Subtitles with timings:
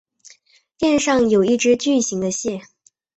[0.79, 2.61] 店上有一只巨型的蟹。